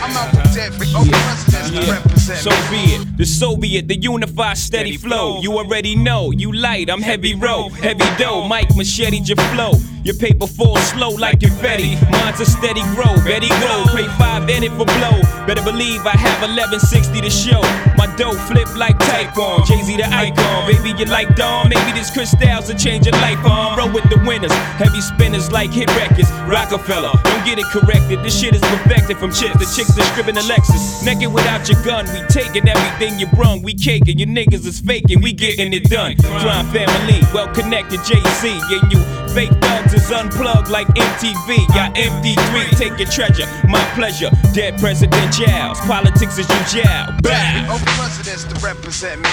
I'm 0.01 0.17
out 0.17 0.31
for 0.33 0.59
every 0.59 0.87
oh 0.95 1.05
presidents 1.05 1.69
to 1.69 1.91
represent 1.91 2.39
So 2.39 2.49
be 2.71 2.95
it. 2.95 3.17
The 3.17 3.25
Soviet, 3.25 3.87
the 3.87 3.95
unified 3.95 4.57
steady 4.57 4.97
flow. 4.97 5.39
You 5.41 5.53
already 5.59 5.95
know. 5.95 6.31
You 6.31 6.51
light, 6.51 6.89
I'm 6.89 7.01
heavy 7.01 7.35
row, 7.35 7.69
heavy 7.69 8.05
dough. 8.17 8.47
Mike 8.47 8.75
machete 8.75 9.19
your 9.19 9.37
flow. 9.53 9.73
Your 10.03 10.15
paper 10.15 10.47
falls 10.47 10.83
slow 10.91 11.11
like 11.11 11.39
confetti. 11.39 11.95
Mine's 12.11 12.39
a 12.41 12.45
steady 12.45 12.81
grow. 12.91 13.15
Betty 13.23 13.47
go. 13.47 13.85
Pay 13.95 14.07
five 14.19 14.49
in 14.49 14.63
it 14.63 14.71
for 14.71 14.83
blow. 14.83 15.15
Better 15.47 15.63
believe 15.63 16.05
I 16.05 16.11
have 16.11 16.43
1160 16.43 17.21
to 17.21 17.29
show. 17.29 17.61
My 17.95 18.13
dough 18.17 18.35
flip 18.51 18.67
like 18.75 18.99
Typhon. 18.99 19.63
Jay 19.65 19.81
Z 19.81 19.95
the 19.95 20.07
icon. 20.11 20.67
Baby, 20.67 20.91
you 20.99 21.05
like 21.05 21.35
Dawn. 21.37 21.69
Maybe 21.69 21.93
this 21.93 22.11
crystals 22.11 22.67
will 22.67 22.77
change 22.77 23.05
your 23.05 23.15
life 23.23 23.39
on. 23.45 23.77
Roll 23.77 23.91
with 23.93 24.03
the 24.09 24.19
winners. 24.27 24.51
Heavy 24.75 24.99
spinners 24.99 25.53
like 25.53 25.71
hit 25.71 25.87
records. 25.95 26.29
Rockefeller. 26.51 27.15
Don't 27.23 27.45
get 27.45 27.59
it 27.59 27.65
corrected. 27.71 28.23
This 28.23 28.37
shit 28.37 28.53
is 28.53 28.61
perfected 28.61 29.17
from 29.17 29.31
chicks. 29.31 29.55
The 29.55 29.71
chicks 29.71 29.95
that 29.95 30.03
scribbing 30.11 30.35
the 30.35 30.43
Lexus. 30.51 31.05
Naked 31.05 31.31
without 31.31 31.69
your 31.69 31.81
gun. 31.83 32.03
We 32.11 32.19
taking 32.27 32.67
everything 32.67 33.19
you 33.19 33.27
brung. 33.27 33.61
We 33.61 33.73
caking. 33.73 34.19
Your 34.19 34.27
niggas 34.27 34.67
is 34.67 34.81
faking. 34.81 35.21
We 35.21 35.31
getting 35.31 35.71
it 35.71 35.85
done. 35.85 36.17
Crime 36.17 36.67
family. 36.75 37.23
Well 37.33 37.47
connected. 37.55 38.03
Jay 38.03 38.19
Z. 38.43 38.59
And 38.67 38.91
you 38.91 39.22
fake 39.33 39.51
thugs 39.61 39.93
is 39.93 40.11
unplugged 40.11 40.69
like 40.69 40.87
MTV. 40.87 41.57
Y'all 41.75 41.91
MD3. 41.93 42.77
Take 42.77 42.99
your 42.99 43.09
treasure. 43.09 43.47
My 43.67 43.83
pleasure. 43.95 44.29
Dead 44.53 44.75
presidentials. 44.75 45.77
Politics 45.87 46.37
is 46.37 46.47
you 46.49 46.81
jail. 46.81 47.07
Bow. 47.21 47.67
oh 47.73 47.81
presidents 47.97 48.43
to 48.45 48.55
represent 48.65 49.21
me. 49.21 49.29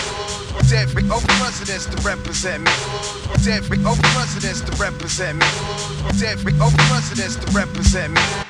Dead 0.68 0.88
Every 0.88 1.04
oh 1.10 1.20
presidents 1.38 1.86
to 1.86 1.96
represent 2.02 2.64
me. 2.64 2.72
Dead 3.44 3.62
Every 3.64 3.78
oh 3.84 3.98
presidents 4.14 4.60
to 4.62 4.72
represent 4.82 5.38
me. 5.38 5.46
Dead 6.18 6.38
Every 6.38 6.54
oh 6.60 6.72
presidents 6.88 7.36
to 7.36 7.46
represent 7.52 8.14
me. 8.14 8.49